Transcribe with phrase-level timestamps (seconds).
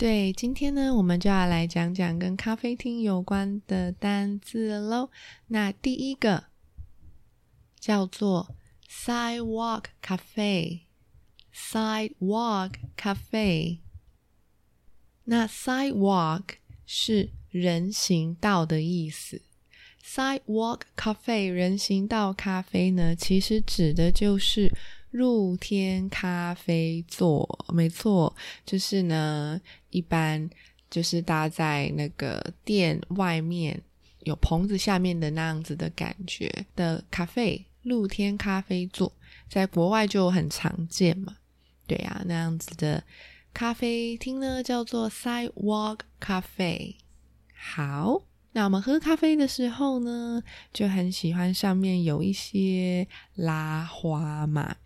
[0.00, 5.10] 对，今天呢，我们就要来讲讲跟咖啡厅有关的单字喽。
[5.48, 6.44] 那第一个
[7.78, 8.56] 叫做
[8.88, 13.80] sidewalk cafe，sidewalk cafe。
[15.24, 16.44] 那 sidewalk
[16.86, 19.42] 是人行道的意思
[20.02, 24.72] ，sidewalk cafe 人行道咖啡呢，其实指的就是。
[25.10, 29.60] 露天咖啡座，没错，就是呢，
[29.90, 30.48] 一般
[30.88, 33.80] 就是搭在那个店外面
[34.20, 39.12] 有棚子下面的那样子的感觉的咖啡，露天咖啡座，
[39.48, 41.36] 在国外就很常见嘛。
[41.86, 43.02] 对啊，那样子的
[43.52, 46.94] 咖啡厅呢，叫做 sidewalk cafe。
[47.52, 54.76] 好，那我们喝咖啡的时候呢，就很喜欢上面有一些拉花嘛。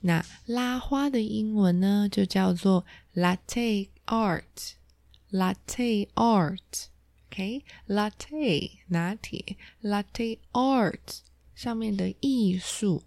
[0.00, 11.20] 那拉花的英文呢，就叫做 latte art，latte art，OK，latte 拿铁，latte art
[11.54, 13.04] 上面的艺术，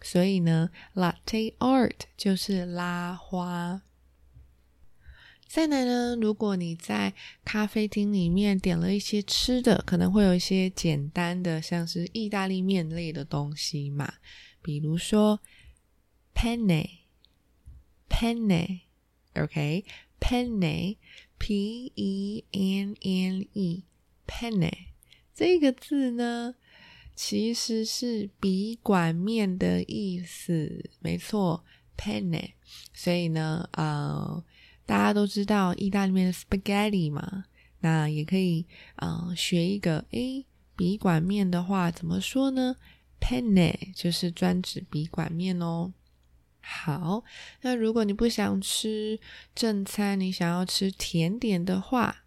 [0.00, 3.82] 所以呢，latte art 就是拉花。
[5.48, 7.12] 再来呢，如果你在
[7.44, 14.14] 咖啡厅里面点了一些吃的，可能会有一些简单的，像是意大利面类的东西嘛，
[14.62, 15.40] 比如说。
[16.40, 16.88] penne,
[18.08, 18.82] penne,
[19.34, 19.82] okay,
[20.20, 20.96] penne,
[21.36, 23.82] p e n n e,
[24.24, 24.72] penne
[25.34, 26.54] 这个字呢，
[27.16, 31.64] 其实是笔管面的意思，没错
[31.96, 32.52] ，penne。
[32.94, 34.44] 所以呢，呃，
[34.88, 37.44] 大家都知道意大利面的 spaghetti 嘛，
[37.80, 38.64] 那也可以
[38.96, 42.74] 呃学一个，诶，笔管面的话怎么说呢
[43.20, 45.92] ？penne 就是专指笔管面哦。
[46.60, 47.22] 好，
[47.60, 49.20] 那如果你不想吃
[49.54, 52.24] 正餐，你想要吃甜点的话，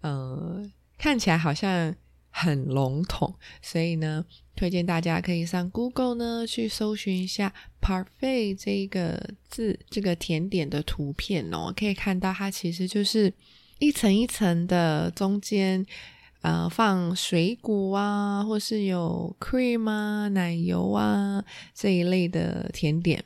[0.00, 0.62] 呃，
[0.96, 1.92] 看起来好像
[2.30, 13.34] 很笼统，所以呢，推荐大家可以上 Google 呢去搜寻一下 Parfait 这个字，这个甜点的图片哦，可以看到它其实就是
[13.80, 15.84] 一层一层的，中间
[16.40, 23.24] 呃放水果啊，或是有 cream 啊、奶油啊这一类的甜点。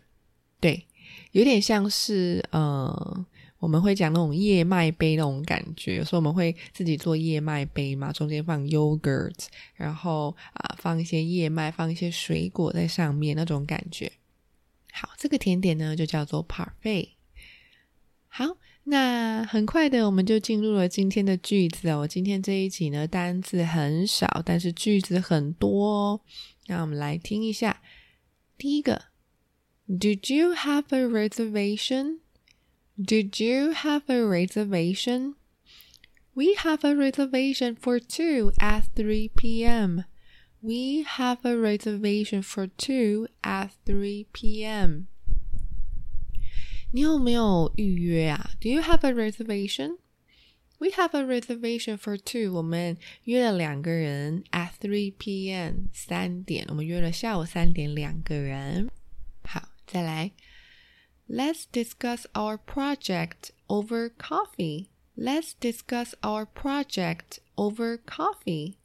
[0.60, 0.86] 对，
[1.32, 3.26] 有点像是呃，
[3.58, 14.10] 我们会讲那种燕麦杯那种感觉，有时候我们会自己做燕麦杯嘛，中间放 yogurt，然后啊放一些燕麦，放一些水果在上面那种感觉。
[14.92, 17.08] 好，这个甜点呢就叫做 parfait。
[18.28, 22.06] 好，那很快的我们就进入了今天的句子哦。
[22.06, 26.20] 今天这一集呢单字很少，但是句子很多哦。
[26.66, 27.82] 那我们来听一下
[28.56, 29.06] 第一个。
[29.86, 32.20] Did you have a reservation?
[32.98, 35.34] Did you have a reservation?
[36.32, 40.04] We have a reservation for two at 3 p.m.
[40.60, 45.08] We have a reservation for two at 3 p.m.
[46.93, 48.51] 你有没有预约啊？
[48.59, 49.97] Do you have a reservation?
[50.79, 52.53] We have a reservation for two.
[52.53, 55.87] 我们约了两个人 at 3 p.m.
[55.93, 58.89] 三点，我们约了下午三点两个人。
[59.85, 60.31] 再来，
[61.27, 64.87] Let's discuss our project over coffee.
[65.17, 68.75] Let's discuss our project over coffee.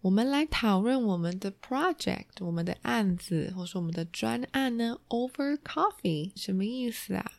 [0.00, 4.98] 我们来讨论我们的 project，我们的案子，或者说我们的专案呢？
[5.08, 7.32] Over coffee 什么意思啊？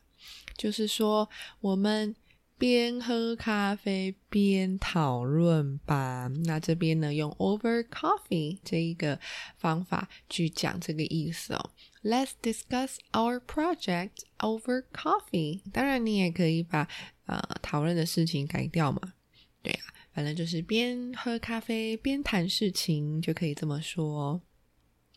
[0.57, 1.29] 就是说
[1.61, 2.15] 我们。
[2.59, 6.31] 边喝咖啡边讨论吧。
[6.45, 9.19] 那这边呢，用 over coffee 这一个
[9.57, 11.71] 方法去讲这个意思哦。
[12.05, 15.61] Let's discuss our project over coffee。
[15.73, 16.87] 当然，你也可以把
[17.27, 19.15] 呃讨论的事情改掉嘛。
[19.61, 19.83] 对啊，
[20.15, 24.41] 反正就是边喝咖啡边谈事情，就可以这么说。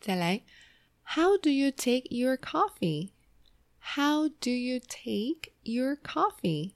[0.00, 0.42] 再来
[1.04, 3.10] How do you take your coffee?
[3.94, 6.74] How do you take your coffee?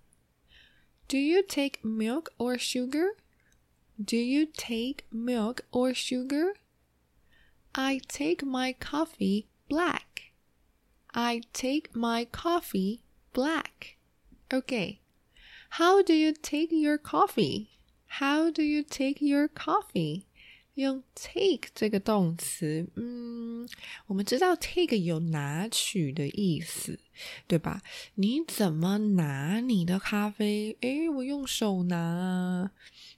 [1.08, 3.10] Do you take milk or sugar?
[4.02, 6.54] Do you take milk or sugar?
[7.74, 10.32] I take my coffee black.
[11.12, 13.02] I take my coffee
[13.32, 13.96] black.
[14.50, 15.00] Okay.
[15.70, 17.70] How do you take your coffee?
[18.06, 20.26] How do you take your coffee?
[20.74, 23.68] 用 take 这个动词，嗯，
[24.06, 26.98] 我们知道 take 有拿取的意思，
[27.46, 27.82] 对吧？
[28.14, 30.76] 你怎么拿你的咖啡？
[30.80, 32.70] 诶，我用手拿，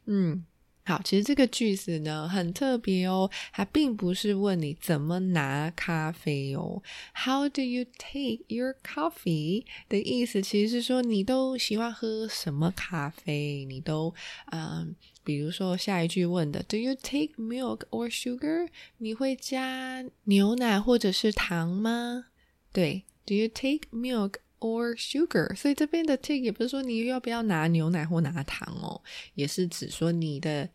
[0.07, 0.45] 嗯。
[0.85, 6.83] 好，其实这个句子呢很特别哦，它并不是问你怎么拿咖啡哦。
[7.15, 9.65] How do you take your coffee？
[9.89, 13.65] 的意思其实是说你都喜欢喝什么咖啡？
[13.65, 14.13] 你都
[14.51, 18.69] 嗯，比如说下一句问的，Do you take milk or sugar？
[18.99, 22.27] 你会加牛奶或者是糖吗？
[22.73, 29.03] 对，Do you take milk？or sugar，所以这边的 take 也不是说你要不要拿牛奶或拿糖哦，
[29.35, 30.69] 也是指说你的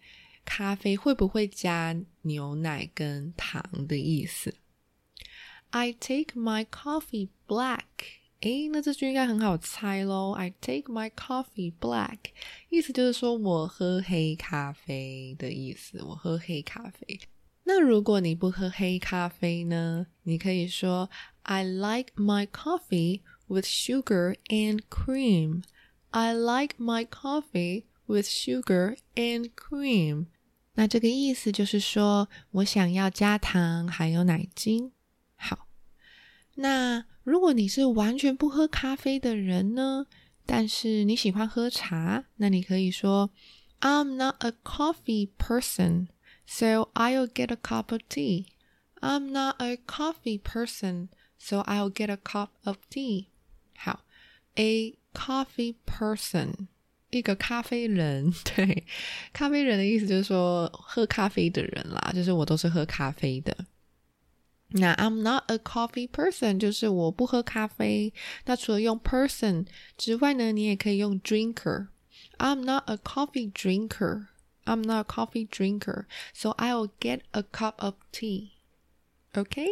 [0.44, 4.54] 咖啡会不会加牛奶跟糖的意思。
[5.70, 7.84] I take my coffee black，
[8.42, 10.32] 诶，那这句应该很好猜喽。
[10.34, 12.18] I take my coffee black，
[12.70, 17.20] 意思就是说我喝黑咖啡的意思，我喝黑咖啡。
[17.64, 20.08] 那如果你不喝黑咖啡呢？
[20.24, 21.10] 你可以说
[21.44, 23.22] I like my coffee。
[23.50, 25.64] with sugar and cream.
[26.12, 30.26] I like my coffee with sugar and cream.
[30.74, 34.92] 那这个意思就是说我想要加糖还有奶精。
[36.60, 40.06] 那如果你是完全不喝咖啡的人呢？
[40.46, 43.30] 但是你喜欢喝茶，那你可以说
[43.82, 46.08] I'm not a coffee person,
[46.46, 48.46] so I'll get a cup of tea.
[49.02, 53.26] I'm not a coffee person, so I'll get a cup of tea.
[53.76, 54.06] 好
[54.56, 56.68] ，a coffee person，
[57.12, 58.34] 一个咖啡人。
[58.56, 58.86] 对，
[59.34, 63.67] 咖啡人的意思就是说喝咖啡的人啦，就是我都是喝咖啡的。
[64.69, 68.13] 那 I'm not a coffee person，就是我不喝咖啡。
[68.47, 69.67] 那除了用 person
[69.97, 74.27] 之外呢，你也可以用 drinker。I'm not a coffee drinker.
[74.65, 78.51] I'm not a coffee drinker, so I'll get a cup of tea.
[79.35, 79.67] OK，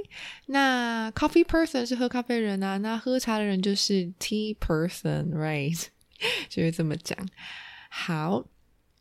[0.46, 5.86] 那 coffee person 是喝咖啡人啊，那喝茶的人就是 tea person，right？
[6.48, 7.16] 就会这么讲。
[7.88, 8.44] 好，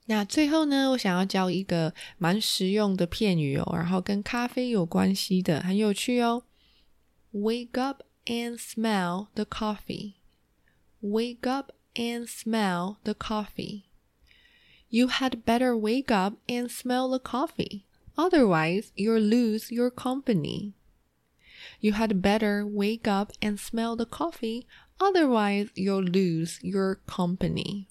[0.06, 6.44] 那最后呢，我想要教一个蛮实用的片语哦，然后跟咖啡有关系的，很有趣哦。
[7.32, 10.16] Wake up and smell the coffee.
[11.02, 13.84] Wake up and smell the coffee.
[14.90, 17.84] You had better wake up and smell the coffee.
[18.16, 20.74] Otherwise, you'll lose your company.
[21.80, 24.66] You had better wake up and smell the coffee.
[25.00, 27.88] Otherwise, you'll lose your company.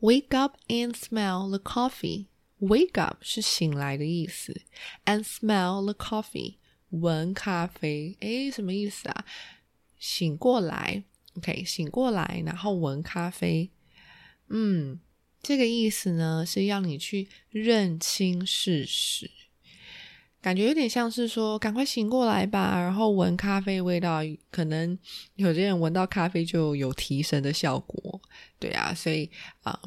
[0.00, 2.26] Wake up and smell the coffee.
[2.58, 4.62] Wake up 是醒来的意思
[5.04, 6.56] ，and smell the coffee
[6.88, 8.16] 闻咖啡。
[8.20, 9.24] 诶，什么意思啊？
[9.98, 11.04] 醒过来
[11.34, 13.70] ，OK，醒过来，然后闻咖啡。
[14.48, 15.00] 嗯，
[15.42, 19.30] 这个意思呢，是要你去认清事实，
[20.42, 24.20] 感觉有点像是说，赶快醒过来吧，然后闻咖啡味道，
[24.50, 24.98] 可能
[25.36, 28.20] 有些人闻到咖啡就有提神的效果，
[28.58, 29.30] 对啊，所以
[29.62, 29.78] 啊，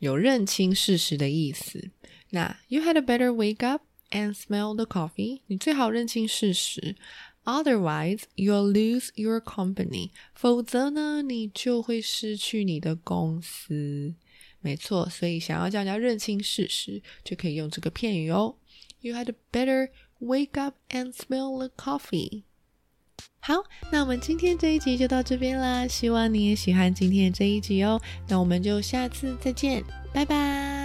[0.00, 1.90] 有认清事实的意思。
[2.30, 6.96] 那 You had a better wake up and smell the coffee，你最好认清事实
[7.44, 14.14] ，Otherwise you'll lose your company，否则呢，你就会失去你的公司。
[14.60, 18.56] 没错，所以想要叫人家认清事实，就可以用这个片语哦。
[19.00, 19.88] You had better
[20.20, 22.44] wake up and smell the coffee。
[23.40, 28.00] 好，那我们今天这一集就到这边啦，希望你也喜欢今天这一集哦。
[28.28, 30.79] 那我们就下次再见，拜拜。